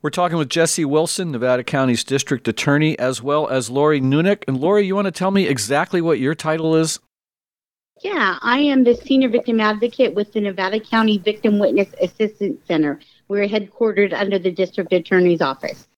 We're 0.00 0.10
talking 0.10 0.38
with 0.38 0.48
Jesse 0.48 0.84
Wilson, 0.84 1.32
Nevada 1.32 1.64
County's 1.64 2.04
district 2.04 2.46
attorney, 2.46 2.96
as 3.00 3.20
well 3.20 3.48
as 3.48 3.68
Lori 3.68 4.00
Nunick. 4.00 4.44
And 4.46 4.60
Lori, 4.60 4.86
you 4.86 4.94
want 4.94 5.06
to 5.06 5.10
tell 5.10 5.32
me 5.32 5.48
exactly 5.48 6.00
what 6.00 6.20
your 6.20 6.36
title 6.36 6.76
is? 6.76 7.00
Yeah, 8.04 8.38
I 8.40 8.60
am 8.60 8.84
the 8.84 8.94
senior 8.94 9.28
victim 9.28 9.58
advocate 9.58 10.14
with 10.14 10.32
the 10.32 10.40
Nevada 10.40 10.78
County 10.78 11.18
Victim 11.18 11.58
Witness 11.58 11.88
Assistance 12.00 12.60
Center. 12.68 13.00
We're 13.26 13.48
headquartered 13.48 14.12
under 14.12 14.38
the 14.38 14.52
district 14.52 14.92
attorney's 14.92 15.40
office. 15.40 15.88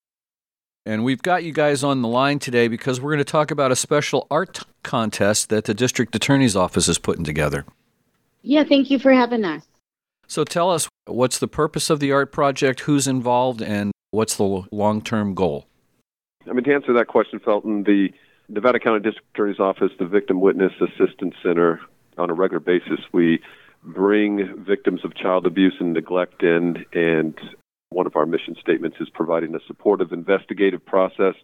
And 0.87 1.05
we've 1.05 1.21
got 1.21 1.45
you 1.45 1.53
guys 1.53 1.85
on 1.85 2.01
the 2.01 2.09
line 2.09 2.39
today 2.39 2.69
because 2.69 3.03
we're 3.03 3.11
going 3.11 3.19
to 3.19 3.25
talk 3.25 3.51
about 3.51 3.71
a 3.71 3.77
special 3.77 4.27
art 4.31 4.61
contest 4.83 5.51
that 5.51 5.67
the 5.67 5.75
district 5.75 6.15
attorney's 6.15 6.57
office 6.57 6.89
is 6.89 6.97
putting 6.97 7.25
together. 7.25 7.67
Yeah, 8.41 8.65
thank 8.65 8.91
you 8.91 8.99
for 8.99 9.13
having 9.13 9.45
us. 9.45 9.67
So 10.31 10.45
tell 10.45 10.71
us 10.71 10.89
what's 11.07 11.41
the 11.41 11.49
purpose 11.49 11.91
of 11.91 11.99
the 11.99 12.13
art 12.13 12.31
project, 12.31 12.83
who's 12.83 13.09
involved, 13.09 13.61
and 13.61 13.91
what's 14.13 14.37
the 14.37 14.63
long 14.71 15.03
term 15.03 15.35
goal? 15.35 15.67
I 16.49 16.53
mean, 16.53 16.63
to 16.65 16.73
answer 16.73 16.93
that 16.93 17.09
question, 17.09 17.41
Felton, 17.41 17.83
the 17.83 18.11
Nevada 18.49 18.79
County 18.79 19.01
District 19.01 19.27
Attorney's 19.35 19.59
Office, 19.59 19.91
the 19.99 20.07
Victim 20.07 20.41
Witness 20.41 20.73
Assistance 20.81 21.35
Center, 21.43 21.81
on 22.17 22.31
a 22.31 22.33
regular 22.33 22.61
basis, 22.61 23.01
we 23.13 23.41
bring 23.83 24.65
victims 24.65 25.01
of 25.05 25.17
child 25.17 25.47
abuse 25.47 25.75
and 25.81 25.95
neglect 25.95 26.45
in, 26.45 26.85
and 26.93 27.37
one 27.89 28.07
of 28.07 28.15
our 28.15 28.25
mission 28.25 28.55
statements 28.61 28.99
is 29.01 29.09
providing 29.11 29.53
a 29.57 29.61
supportive 29.67 30.13
investigative 30.13 30.87
process 30.87 31.35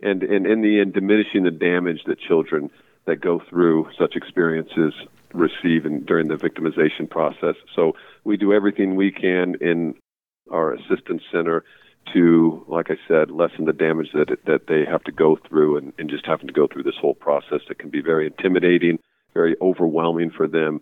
and, 0.00 0.22
and 0.22 0.46
in 0.46 0.62
the 0.62 0.80
end, 0.80 0.92
diminishing 0.92 1.44
the 1.44 1.50
damage 1.50 2.02
that 2.06 2.20
children 2.20 2.70
that 3.06 3.20
go 3.20 3.40
through 3.48 3.88
such 3.98 4.16
experiences 4.16 4.94
receive 5.32 5.84
in, 5.84 6.04
during 6.04 6.28
the 6.28 6.36
victimization 6.36 7.08
process. 7.08 7.56
So 7.74 7.92
we 8.24 8.36
do 8.36 8.52
everything 8.52 8.96
we 8.96 9.10
can 9.10 9.56
in 9.60 9.94
our 10.50 10.72
assistance 10.74 11.22
center 11.30 11.64
to, 12.12 12.64
like 12.68 12.90
I 12.90 12.96
said, 13.08 13.30
lessen 13.30 13.64
the 13.64 13.72
damage 13.72 14.08
that 14.12 14.28
that 14.46 14.66
they 14.68 14.84
have 14.84 15.02
to 15.04 15.12
go 15.12 15.38
through, 15.48 15.78
and, 15.78 15.92
and 15.98 16.10
just 16.10 16.26
having 16.26 16.46
to 16.46 16.52
go 16.52 16.66
through 16.66 16.82
this 16.82 16.98
whole 17.00 17.14
process 17.14 17.60
that 17.68 17.78
can 17.78 17.90
be 17.90 18.02
very 18.02 18.26
intimidating, 18.26 18.98
very 19.32 19.56
overwhelming 19.60 20.30
for 20.30 20.46
them. 20.46 20.80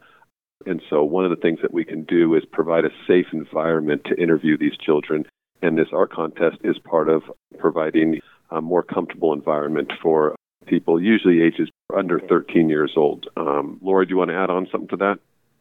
And 0.67 0.83
so, 0.91 1.05
one 1.05 1.25
of 1.25 1.31
the 1.31 1.37
things 1.37 1.61
that 1.63 1.73
we 1.73 1.85
can 1.85 2.05
do 2.05 2.35
is 2.35 2.45
provide 2.51 2.85
a 2.85 2.91
safe 3.07 3.27
environment 3.33 4.03
to 4.07 4.21
interview 4.21 4.57
these 4.57 4.77
children. 4.77 5.27
And 5.61 5.79
this 5.79 5.89
art 5.93 6.13
contest 6.13 6.59
is 6.65 6.77
part 6.79 7.09
of 7.09 7.23
providing 7.59 8.21
a 8.53 8.61
more 8.61 8.83
comfortable 8.83 9.33
environment 9.33 9.93
for 10.03 10.37
people, 10.67 11.01
usually 11.01 11.43
ages 11.43 11.69
under 11.95 12.21
13 12.21 12.69
years 12.69 12.93
old. 12.97 13.27
Um, 13.37 13.79
Laura, 13.83 14.07
do 14.07 14.11
you 14.11 14.17
want 14.17 14.31
to 14.31 14.37
add 14.37 14.51
on 14.51 14.69
something 14.71 14.89
to 14.89 14.97
that? 14.97 15.19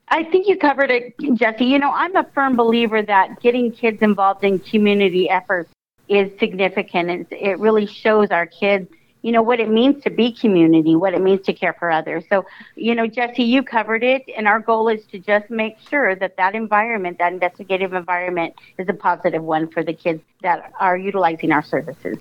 I 0.10 0.24
think 0.26 0.48
you 0.48 0.58
covered 0.58 0.92
it, 0.92 1.16
Jesse. 1.36 1.66
You 1.66 1.80
know, 1.80 1.92
I'm 1.92 2.16
a 2.16 2.30
firm 2.34 2.58
believer 2.58 3.02
that 3.02 3.40
getting 3.42 3.72
kids 3.72 4.02
involved 4.02 4.44
in 4.44 4.60
community 4.60 5.30
efforts 5.30 5.72
is 6.10 6.38
significant. 6.38 7.10
It, 7.10 7.28
it 7.32 7.60
really 7.60 7.86
shows 7.86 8.30
our 8.30 8.46
kids, 8.46 8.90
you 9.22 9.32
know, 9.32 9.42
what 9.42 9.62
it 9.62 9.70
means 9.70 10.04
to 10.04 10.10
be 10.10 10.34
community, 10.34 10.98
what 10.98 11.14
it 11.14 11.22
means 11.22 11.46
to 11.46 11.54
care 11.54 11.74
for 11.80 11.90
others. 11.90 12.26
So, 12.28 12.46
you 12.76 12.94
know, 12.94 13.08
Jesse, 13.08 13.44
you 13.44 13.64
covered 13.64 14.04
it, 14.04 14.24
and 14.36 14.50
our 14.50 14.60
goal 14.60 14.90
is 14.90 15.06
to 15.08 15.20
just 15.20 15.50
make 15.50 15.78
sure 15.90 16.14
that 16.16 16.36
that 16.36 16.56
environment, 16.56 17.18
that 17.20 17.32
investigative 17.32 17.94
environment, 17.94 18.56
is 18.78 18.90
a 18.90 18.94
positive 18.94 19.42
one 19.42 19.70
for 19.70 19.82
the 19.82 19.94
kids 19.94 20.22
that 20.42 20.74
are 20.82 20.98
utilizing 20.98 21.54
our 21.54 21.64
services. 21.64 22.18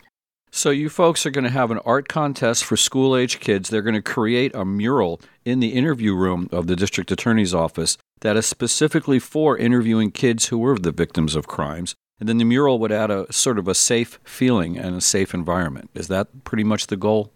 So, 0.52 0.70
you 0.70 0.88
folks 0.88 1.24
are 1.24 1.30
going 1.30 1.44
to 1.44 1.50
have 1.50 1.70
an 1.70 1.78
art 1.84 2.08
contest 2.08 2.64
for 2.64 2.76
school 2.76 3.16
age 3.16 3.38
kids. 3.38 3.68
They're 3.68 3.82
going 3.82 3.94
to 3.94 4.02
create 4.02 4.52
a 4.52 4.64
mural 4.64 5.20
in 5.44 5.60
the 5.60 5.68
interview 5.68 6.12
room 6.12 6.48
of 6.50 6.66
the 6.66 6.74
district 6.74 7.12
attorney's 7.12 7.54
office 7.54 7.96
that 8.22 8.36
is 8.36 8.46
specifically 8.46 9.20
for 9.20 9.56
interviewing 9.56 10.10
kids 10.10 10.46
who 10.46 10.58
were 10.58 10.76
the 10.76 10.90
victims 10.90 11.36
of 11.36 11.46
crimes. 11.46 11.94
And 12.18 12.28
then 12.28 12.38
the 12.38 12.44
mural 12.44 12.80
would 12.80 12.90
add 12.90 13.12
a 13.12 13.32
sort 13.32 13.58
of 13.58 13.68
a 13.68 13.74
safe 13.74 14.18
feeling 14.24 14.76
and 14.76 14.96
a 14.96 15.00
safe 15.00 15.34
environment. 15.34 15.90
Is 15.94 16.08
that 16.08 16.44
pretty 16.44 16.64
much 16.64 16.88
the 16.88 16.96
goal? 16.96 17.32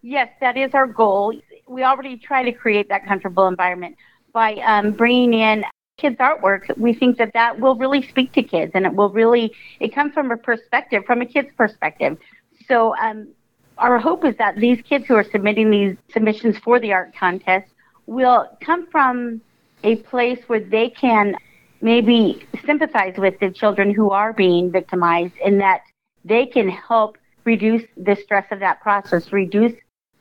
Yes, 0.00 0.28
that 0.40 0.56
is 0.56 0.72
our 0.72 0.86
goal. 0.86 1.34
We 1.68 1.84
already 1.84 2.16
try 2.16 2.42
to 2.42 2.52
create 2.52 2.88
that 2.88 3.06
comfortable 3.06 3.46
environment 3.46 3.96
by 4.32 4.54
um, 4.54 4.92
bringing 4.92 5.34
in 5.34 5.64
kids' 6.02 6.16
artwork. 6.18 6.76
We 6.76 6.92
think 6.92 7.16
that 7.18 7.32
that 7.32 7.58
will 7.58 7.76
really 7.76 8.02
speak 8.08 8.32
to 8.32 8.42
kids, 8.42 8.72
and 8.74 8.84
it 8.84 8.94
will 8.94 9.10
really 9.10 9.52
it 9.80 9.94
comes 9.94 10.12
from 10.12 10.30
a 10.30 10.36
perspective, 10.36 11.04
from 11.06 11.22
a 11.22 11.26
kid's 11.26 11.52
perspective. 11.56 12.18
So 12.68 12.94
um, 12.96 13.28
our 13.78 13.98
hope 13.98 14.24
is 14.24 14.36
that 14.36 14.56
these 14.56 14.82
kids 14.82 15.06
who 15.06 15.14
are 15.14 15.24
submitting 15.24 15.70
these 15.70 15.96
submissions 16.12 16.58
for 16.58 16.78
the 16.78 16.92
art 16.92 17.14
contest 17.14 17.68
will 18.06 18.48
come 18.60 18.86
from 18.90 19.40
a 19.84 19.96
place 19.96 20.40
where 20.48 20.60
they 20.60 20.90
can 20.90 21.36
maybe 21.80 22.46
sympathize 22.66 23.14
with 23.16 23.38
the 23.40 23.50
children 23.50 23.92
who 23.92 24.10
are 24.10 24.32
being 24.32 24.70
victimized 24.70 25.34
and 25.44 25.60
that 25.60 25.80
they 26.24 26.46
can 26.46 26.68
help 26.68 27.18
reduce 27.44 27.82
the 27.96 28.16
stress 28.22 28.46
of 28.52 28.60
that 28.60 28.80
process, 28.80 29.32
reduce 29.32 29.72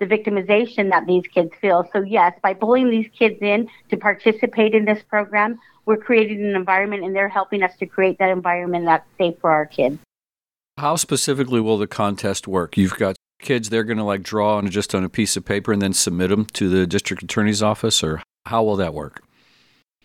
the 0.02 0.08
victimization 0.08 0.90
that 0.90 1.06
these 1.06 1.24
kids 1.28 1.52
feel. 1.62 1.88
So, 1.94 2.02
yes, 2.02 2.34
by 2.42 2.56
pulling 2.56 2.90
these 2.90 3.08
kids 3.18 3.38
in 3.40 3.70
to 3.90 3.98
participate 3.98 4.74
in 4.74 4.84
this 4.84 5.02
program, 5.04 5.60
we're 5.86 5.98
creating 5.98 6.44
an 6.44 6.56
environment 6.56 7.04
and 7.04 7.16
they're 7.16 7.30
helping 7.30 7.62
us 7.62 7.78
to 7.78 7.86
create 7.86 8.18
that 8.18 8.30
environment 8.30 8.86
that's 8.86 9.08
safe 9.20 9.36
for 9.40 9.52
our 9.52 9.68
kids. 9.68 10.00
How 10.78 10.96
specifically 10.96 11.62
will 11.62 11.78
the 11.78 11.86
contest 11.86 12.48
work? 12.48 12.78
You've 12.78 12.98
got 12.98 13.16
kids 13.40 13.70
they're 13.70 13.84
going 13.84 14.00
to 14.00 14.04
like 14.04 14.24
draw 14.24 14.58
on 14.58 14.70
just 14.70 14.96
on 14.96 15.04
a 15.04 15.10
piece 15.10 15.38
of 15.38 15.46
paper 15.46 15.72
and 15.72 15.82
then 15.82 15.94
submit 15.94 16.32
them 16.32 16.46
to 16.46 16.68
the 16.68 16.88
district 16.88 17.22
attorney's 17.22 17.62
office 17.62 18.04
or 18.04 18.24
how 18.48 18.64
will 18.64 18.76
that 18.78 18.94
work? 18.94 19.24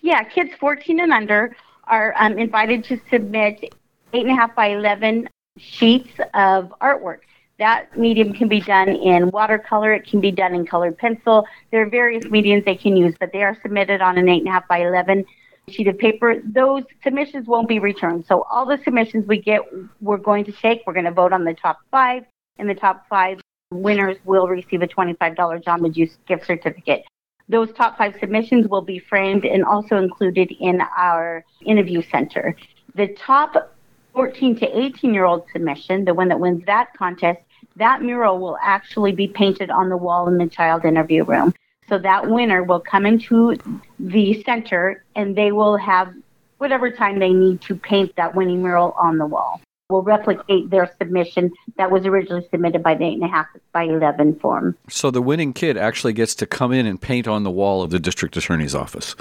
Yeah, 0.03 0.23
kids 0.25 0.51
14 0.61 1.01
and 1.01 1.13
under 1.13 1.57
are 1.85 2.15
um, 2.19 2.39
invited 2.39 2.85
to 2.85 3.01
submit 3.11 3.75
eight 4.13 4.27
and 4.27 4.31
a 4.31 4.35
half 4.35 4.55
by 4.55 4.69
11 4.69 5.29
sheets 5.57 6.11
of 6.35 6.75
artwork. 6.83 7.21
That 7.59 7.97
medium 7.97 8.35
can 8.35 8.49
be 8.49 8.61
done 8.61 8.89
in 8.89 9.31
watercolor. 9.31 9.95
It 9.95 10.07
can 10.07 10.21
be 10.21 10.31
done 10.31 10.55
in 10.55 10.67
colored 10.67 10.99
pencil. 10.99 11.47
There 11.71 11.83
are 11.83 11.89
various 11.89 12.25
mediums 12.27 12.65
they 12.65 12.77
can 12.77 12.97
use, 12.97 13.15
but 13.19 13.33
they 13.33 13.43
are 13.43 13.57
submitted 13.63 14.03
on 14.03 14.19
an 14.19 14.29
eight 14.29 14.41
and 14.41 14.49
a 14.49 14.53
half 14.53 14.69
by 14.69 14.79
11 14.79 15.25
sheet 15.69 15.89
of 15.89 15.99
paper. 15.99 16.43
Those 16.45 16.85
submissions 17.03 17.47
won't 17.47 17.69
be 17.69 17.79
returned. 17.79 18.27
So 18.27 18.43
all 18.51 18.67
the 18.67 18.79
submissions 18.85 19.27
we 19.27 19.41
get, 19.41 19.63
we're 20.01 20.19
going 20.19 20.45
to 20.45 20.53
take. 20.53 20.83
We're 20.87 20.93
going 20.93 21.07
to 21.07 21.11
vote 21.11 21.33
on 21.33 21.45
the 21.45 21.55
top 21.55 21.79
five, 21.91 22.25
and 22.59 22.69
the 22.69 22.75
top 22.75 23.07
five 23.09 23.41
winners 23.73 24.19
will 24.25 24.49
receive 24.49 24.83
a 24.83 24.87
$25 24.87 25.37
Jamba 25.65 25.93
Juice 25.93 26.19
gift 26.27 26.47
certificate. 26.47 27.05
Those 27.49 27.73
top 27.73 27.97
five 27.97 28.15
submissions 28.21 28.69
will 28.69 28.83
be 28.83 28.99
framed 28.99 29.45
and 29.45 29.65
also 29.65 29.97
included 29.97 30.53
in 30.61 30.83
our 30.97 31.45
interview 31.65 32.03
center. 32.11 32.57
The 32.95 33.09
top 33.19 33.73
14 34.15 34.57
to 34.57 34.79
18 34.79 35.15
year 35.15 35.25
old 35.25 35.45
submission, 35.53 36.05
the 36.05 36.15
one 36.15 36.29
that 36.29 36.41
wins 36.41 36.65
that 36.67 36.93
contest, 36.97 37.41
that 37.77 38.03
mural 38.03 38.39
will 38.39 38.59
actually 38.63 39.13
be 39.13 39.29
painted 39.29 39.71
on 39.71 39.89
the 39.89 39.97
wall 39.97 40.29
in 40.29 40.39
the 40.39 40.47
child 40.47 40.85
interview 40.85 41.25
room. 41.25 41.55
So 41.89 41.99
that 41.99 42.29
winner 42.29 42.63
will 42.65 42.81
come 42.81 43.07
into 43.07 43.57
the 43.99 44.43
center 44.43 45.05
and 45.15 45.37
they 45.37 45.53
will 45.53 45.77
have 45.77 46.13
whatever 46.59 46.91
time 46.91 47.19
they 47.19 47.33
need 47.33 47.61
to 47.63 47.77
paint 47.77 48.15
that 48.17 48.35
winning 48.35 48.63
mural 48.63 48.95
on 48.99 49.19
the 49.19 49.27
wall. 49.27 49.61
Will 49.89 50.03
replicate 50.03 50.71
their 50.71 50.91
submission 50.99 51.53
that 51.77 51.93
was 51.93 52.07
originally 52.07 52.45
submitted 52.51 52.83
by 52.83 52.97
the 52.97 53.05
eight 53.05 53.15
and 53.15 53.23
a 53.23 53.29
half 53.29 53.47
by 53.73 53.85
eleven 53.85 54.37
form. 54.41 54.77
So 54.89 55.13
the 55.13 55.23
winning 55.23 55.53
kid 55.53 55.77
actually 55.77 56.13
gets 56.13 56.35
to 56.37 56.47
come 56.47 56.73
in 56.73 56.87
and 56.87 57.01
paint 57.01 57.29
on 57.29 57.45
the 57.45 57.53
wall 57.53 57.83
of 57.83 57.91
the 57.91 58.01
district 58.01 58.37
attorney's 58.37 58.75
office. 58.75 59.15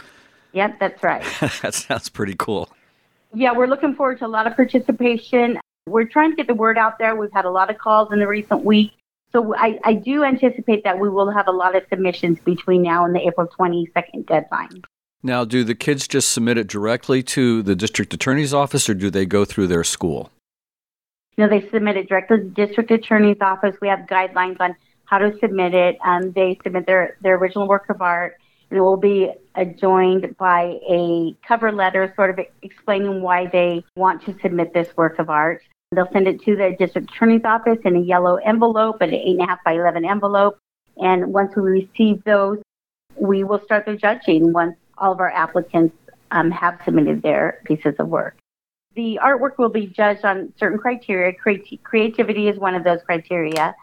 Yep, 0.53 0.79
that's 0.79 1.03
right. 1.03 1.23
that 1.61 1.75
sounds 1.75 2.09
pretty 2.09 2.33
cool. 2.35 2.69
Yeah, 3.31 3.51
we're 3.51 3.67
looking 3.67 3.93
forward 3.93 4.17
to 4.19 4.25
a 4.25 4.27
lot 4.27 4.47
of 4.47 4.55
participation. 4.55 5.59
We're 5.87 6.05
trying 6.05 6.31
to 6.31 6.35
get 6.35 6.47
the 6.47 6.55
word 6.55 6.79
out 6.79 6.97
there. 6.97 7.15
We've 7.15 7.31
had 7.31 7.45
a 7.45 7.51
lot 7.51 7.69
of 7.69 7.77
calls 7.77 8.11
in 8.11 8.17
the 8.17 8.27
recent 8.27 8.65
week. 8.65 8.93
So 9.31 9.55
I, 9.55 9.79
I 9.83 9.93
do 9.93 10.23
anticipate 10.23 10.83
that 10.83 10.97
we 10.97 11.09
will 11.09 11.29
have 11.29 11.47
a 11.47 11.51
lot 11.51 11.75
of 11.75 11.83
submissions 11.89 12.39
between 12.39 12.81
now 12.81 13.05
and 13.05 13.13
the 13.13 13.19
April 13.19 13.47
22nd 13.47 14.25
deadline. 14.25 14.81
Now, 15.21 15.45
do 15.45 15.63
the 15.63 15.75
kids 15.75 16.07
just 16.07 16.31
submit 16.31 16.57
it 16.57 16.67
directly 16.67 17.21
to 17.23 17.61
the 17.61 17.75
district 17.75 18.13
attorney's 18.13 18.53
office 18.53 18.89
or 18.89 18.95
do 18.95 19.09
they 19.11 19.25
go 19.25 19.45
through 19.45 19.67
their 19.67 19.83
school? 19.83 20.31
No, 21.37 21.47
they 21.47 21.67
submit 21.69 21.97
it 21.97 22.09
directly 22.09 22.37
to 22.37 22.43
the 22.45 22.49
district 22.49 22.89
attorney's 22.91 23.41
office. 23.41 23.75
We 23.81 23.87
have 23.89 23.99
guidelines 23.99 24.57
on 24.59 24.75
how 25.05 25.19
to 25.19 25.37
submit 25.39 25.75
it. 25.75 25.97
Um, 26.03 26.31
they 26.31 26.57
submit 26.63 26.87
their, 26.87 27.17
their 27.21 27.35
original 27.35 27.67
work 27.67 27.89
of 27.89 28.01
art, 28.01 28.37
and 28.71 28.77
it 28.77 28.81
will 28.81 28.97
be 28.97 29.31
adjoined 29.53 30.35
by 30.37 30.79
a 30.89 31.35
cover 31.47 31.71
letter 31.71 32.11
sort 32.15 32.31
of 32.31 32.39
explaining 32.63 33.21
why 33.21 33.47
they 33.47 33.83
want 33.95 34.23
to 34.25 34.35
submit 34.41 34.73
this 34.73 34.95
work 34.97 35.19
of 35.19 35.29
art. 35.29 35.61
They'll 35.95 36.11
send 36.11 36.27
it 36.27 36.41
to 36.43 36.55
the 36.55 36.75
district 36.77 37.11
attorney's 37.11 37.45
office 37.45 37.79
in 37.85 37.95
a 37.95 38.01
yellow 38.01 38.35
envelope, 38.35 39.01
an 39.01 39.13
eight 39.13 39.37
and 39.37 39.41
a 39.41 39.45
half 39.45 39.63
by 39.63 39.73
11 39.73 40.05
envelope. 40.05 40.57
And 40.97 41.33
once 41.33 41.55
we 41.55 41.63
receive 41.63 42.23
those, 42.23 42.59
we 43.15 43.43
will 43.43 43.61
start 43.63 43.85
the 43.85 43.95
judging 43.95 44.53
once 44.53 44.75
all 44.97 45.13
of 45.13 45.19
our 45.19 45.31
applicants 45.31 45.95
um, 46.31 46.51
have 46.51 46.79
submitted 46.85 47.21
their 47.21 47.61
pieces 47.65 47.95
of 47.99 48.07
work. 48.07 48.37
The 48.95 49.19
artwork 49.21 49.57
will 49.57 49.69
be 49.69 49.87
judged 49.87 50.23
on 50.23 50.53
certain 50.57 50.79
criteria. 50.79 51.33
Creati- 51.33 51.81
creativity 51.83 52.47
is 52.47 52.57
one 52.57 52.75
of 52.75 52.83
those 52.83 53.01
criteria, 53.05 53.75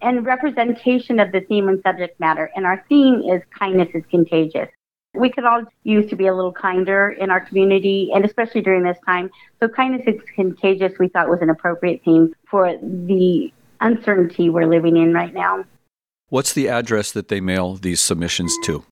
and 0.00 0.24
representation 0.24 1.20
of 1.20 1.32
the 1.32 1.40
theme 1.40 1.68
and 1.68 1.82
subject 1.82 2.18
matter. 2.18 2.50
And 2.56 2.64
our 2.66 2.84
theme 2.88 3.22
is 3.22 3.42
kindness 3.58 3.88
is 3.94 4.04
contagious. 4.10 4.68
We 5.14 5.30
could 5.30 5.44
all 5.44 5.62
use 5.84 6.08
to 6.10 6.16
be 6.16 6.26
a 6.26 6.34
little 6.34 6.52
kinder 6.52 7.10
in 7.10 7.30
our 7.30 7.40
community, 7.40 8.10
and 8.14 8.24
especially 8.24 8.62
during 8.62 8.82
this 8.82 8.98
time. 9.06 9.30
So, 9.60 9.68
kindness 9.68 10.02
is 10.06 10.20
contagious, 10.34 10.92
we 10.98 11.08
thought 11.08 11.28
was 11.28 11.40
an 11.40 11.50
appropriate 11.50 12.02
theme 12.04 12.34
for 12.50 12.76
the 12.82 13.52
uncertainty 13.80 14.50
we're 14.50 14.66
living 14.66 14.96
in 14.96 15.12
right 15.12 15.32
now. 15.32 15.64
What's 16.28 16.52
the 16.52 16.68
address 16.68 17.12
that 17.12 17.28
they 17.28 17.40
mail 17.40 17.74
these 17.74 18.00
submissions 18.00 18.56
to? 18.64 18.84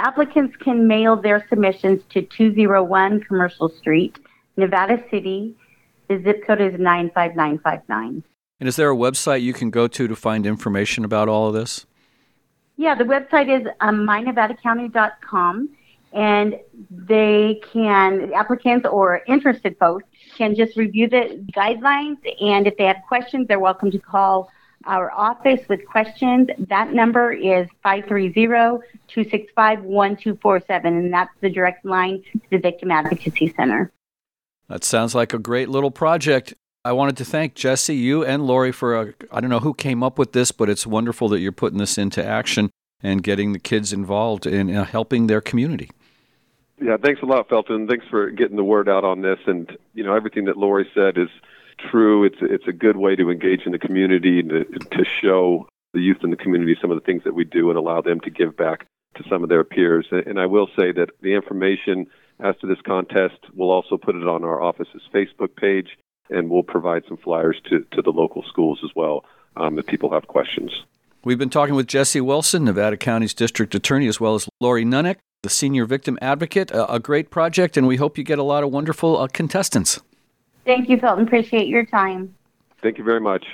Applicants 0.00 0.56
can 0.56 0.86
mail 0.86 1.16
their 1.16 1.44
submissions 1.48 2.02
to 2.10 2.22
201 2.22 3.20
Commercial 3.22 3.68
Street, 3.68 4.18
Nevada 4.56 5.02
City. 5.10 5.56
The 6.08 6.22
zip 6.22 6.46
code 6.46 6.60
is 6.60 6.78
95959. 6.78 8.22
And 8.60 8.68
is 8.68 8.76
there 8.76 8.90
a 8.90 8.96
website 8.96 9.42
you 9.42 9.52
can 9.52 9.70
go 9.70 9.88
to 9.88 10.08
to 10.08 10.16
find 10.16 10.46
information 10.46 11.04
about 11.04 11.28
all 11.28 11.48
of 11.48 11.54
this? 11.54 11.86
Yeah, 12.78 12.94
the 12.94 13.04
website 13.04 13.60
is 13.60 13.66
um, 13.80 14.06
mynevadacounty.com, 14.06 15.68
and 16.12 16.60
they 16.90 17.60
can, 17.72 18.32
applicants 18.32 18.86
or 18.88 19.22
interested 19.26 19.76
folks 19.78 20.04
can 20.36 20.54
just 20.54 20.76
review 20.76 21.08
the 21.08 21.44
guidelines, 21.56 22.18
and 22.40 22.68
if 22.68 22.76
they 22.76 22.84
have 22.84 22.98
questions, 23.08 23.48
they're 23.48 23.58
welcome 23.58 23.90
to 23.90 23.98
call 23.98 24.48
our 24.84 25.10
office 25.10 25.68
with 25.68 25.84
questions. 25.86 26.50
That 26.68 26.92
number 26.92 27.32
is 27.32 27.66
530-265-1247, 27.84 30.84
and 30.84 31.12
that's 31.12 31.34
the 31.40 31.50
direct 31.50 31.84
line 31.84 32.22
to 32.32 32.40
the 32.50 32.58
Victim 32.58 32.92
Advocacy 32.92 33.52
Center. 33.56 33.90
That 34.68 34.84
sounds 34.84 35.16
like 35.16 35.34
a 35.34 35.40
great 35.40 35.68
little 35.68 35.90
project. 35.90 36.54
I 36.88 36.92
wanted 36.92 37.18
to 37.18 37.24
thank 37.26 37.54
Jesse, 37.54 37.94
you, 37.94 38.24
and 38.24 38.46
Lori 38.46 38.72
for 38.72 38.96
a, 38.96 39.14
I 39.30 39.42
don't 39.42 39.50
know 39.50 39.60
who 39.60 39.74
came 39.74 40.02
up 40.02 40.18
with 40.18 40.32
this, 40.32 40.52
but 40.52 40.70
it's 40.70 40.86
wonderful 40.86 41.28
that 41.28 41.40
you're 41.40 41.52
putting 41.52 41.78
this 41.78 41.98
into 41.98 42.24
action 42.24 42.70
and 43.02 43.22
getting 43.22 43.52
the 43.52 43.58
kids 43.58 43.92
involved 43.92 44.46
in 44.46 44.74
uh, 44.74 44.86
helping 44.86 45.26
their 45.26 45.42
community. 45.42 45.90
Yeah, 46.80 46.96
thanks 46.96 47.20
a 47.20 47.26
lot, 47.26 47.46
Felton. 47.50 47.88
Thanks 47.88 48.06
for 48.08 48.30
getting 48.30 48.56
the 48.56 48.64
word 48.64 48.88
out 48.88 49.04
on 49.04 49.20
this. 49.20 49.38
And 49.46 49.76
you 49.92 50.02
know, 50.02 50.14
everything 50.14 50.46
that 50.46 50.56
Lori 50.56 50.88
said 50.94 51.18
is 51.18 51.28
true. 51.90 52.24
It's 52.24 52.38
it's 52.40 52.66
a 52.66 52.72
good 52.72 52.96
way 52.96 53.14
to 53.16 53.30
engage 53.30 53.66
in 53.66 53.72
the 53.72 53.78
community 53.78 54.40
and 54.40 54.48
to, 54.48 54.64
to 54.64 55.04
show 55.04 55.68
the 55.92 56.00
youth 56.00 56.24
in 56.24 56.30
the 56.30 56.36
community 56.36 56.74
some 56.80 56.90
of 56.90 56.96
the 56.96 57.04
things 57.04 57.22
that 57.24 57.34
we 57.34 57.44
do 57.44 57.68
and 57.68 57.78
allow 57.78 58.00
them 58.00 58.18
to 58.20 58.30
give 58.30 58.56
back 58.56 58.86
to 59.18 59.24
some 59.28 59.42
of 59.42 59.50
their 59.50 59.62
peers. 59.62 60.06
And 60.10 60.40
I 60.40 60.46
will 60.46 60.68
say 60.68 60.92
that 60.92 61.10
the 61.20 61.34
information 61.34 62.06
as 62.40 62.56
to 62.62 62.66
this 62.66 62.80
contest, 62.80 63.40
we'll 63.54 63.70
also 63.70 63.98
put 63.98 64.16
it 64.16 64.26
on 64.26 64.42
our 64.42 64.62
office's 64.62 65.02
Facebook 65.12 65.54
page, 65.54 65.98
and 66.30 66.50
we'll 66.50 66.62
provide 66.62 67.04
some 67.06 67.16
flyers 67.16 67.60
to, 67.68 67.84
to 67.92 68.02
the 68.02 68.10
local 68.10 68.42
schools 68.42 68.80
as 68.84 68.90
well 68.94 69.24
um, 69.56 69.78
if 69.78 69.86
people 69.86 70.10
have 70.12 70.26
questions. 70.26 70.84
We've 71.24 71.38
been 71.38 71.50
talking 71.50 71.74
with 71.74 71.88
Jesse 71.88 72.20
Wilson, 72.20 72.64
Nevada 72.64 72.96
County's 72.96 73.34
district 73.34 73.74
attorney, 73.74 74.06
as 74.06 74.20
well 74.20 74.34
as 74.34 74.48
Lori 74.60 74.84
Nunnick, 74.84 75.16
the 75.42 75.50
senior 75.50 75.84
victim 75.84 76.18
advocate. 76.22 76.70
A, 76.70 76.94
a 76.94 77.00
great 77.00 77.30
project, 77.30 77.76
and 77.76 77.86
we 77.86 77.96
hope 77.96 78.16
you 78.16 78.24
get 78.24 78.38
a 78.38 78.44
lot 78.44 78.62
of 78.62 78.70
wonderful 78.70 79.18
uh, 79.18 79.26
contestants. 79.26 80.00
Thank 80.64 80.88
you, 80.88 80.98
Felton. 80.98 81.26
Appreciate 81.26 81.66
your 81.66 81.84
time. 81.84 82.34
Thank 82.82 82.98
you 82.98 83.04
very 83.04 83.20
much. 83.20 83.44